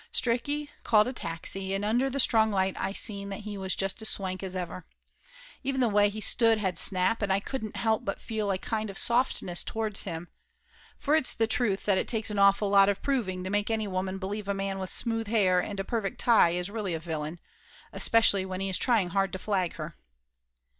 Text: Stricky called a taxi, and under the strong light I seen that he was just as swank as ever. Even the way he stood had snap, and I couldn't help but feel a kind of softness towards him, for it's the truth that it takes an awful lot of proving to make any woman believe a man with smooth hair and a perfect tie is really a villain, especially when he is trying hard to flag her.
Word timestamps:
Stricky 0.11 0.69
called 0.81 1.05
a 1.05 1.13
taxi, 1.13 1.75
and 1.75 1.85
under 1.85 2.09
the 2.09 2.19
strong 2.19 2.49
light 2.49 2.75
I 2.75 2.91
seen 2.91 3.29
that 3.29 3.41
he 3.41 3.55
was 3.55 3.75
just 3.75 4.01
as 4.01 4.09
swank 4.09 4.41
as 4.41 4.55
ever. 4.55 4.83
Even 5.61 5.79
the 5.79 5.87
way 5.89 6.09
he 6.09 6.19
stood 6.19 6.57
had 6.57 6.79
snap, 6.79 7.21
and 7.21 7.31
I 7.31 7.39
couldn't 7.39 7.75
help 7.75 8.03
but 8.03 8.19
feel 8.19 8.49
a 8.49 8.57
kind 8.57 8.89
of 8.89 8.97
softness 8.97 9.63
towards 9.63 10.01
him, 10.01 10.27
for 10.97 11.15
it's 11.15 11.35
the 11.35 11.45
truth 11.45 11.85
that 11.85 11.99
it 11.99 12.07
takes 12.07 12.31
an 12.31 12.39
awful 12.39 12.71
lot 12.71 12.89
of 12.89 13.03
proving 13.03 13.43
to 13.43 13.51
make 13.51 13.69
any 13.69 13.87
woman 13.87 14.17
believe 14.17 14.47
a 14.47 14.55
man 14.55 14.79
with 14.79 14.89
smooth 14.89 15.27
hair 15.27 15.59
and 15.59 15.79
a 15.79 15.83
perfect 15.83 16.19
tie 16.19 16.49
is 16.49 16.71
really 16.71 16.95
a 16.95 16.99
villain, 16.99 17.39
especially 17.93 18.43
when 18.43 18.59
he 18.59 18.69
is 18.69 18.79
trying 18.79 19.09
hard 19.09 19.31
to 19.33 19.37
flag 19.37 19.73
her. 19.75 19.95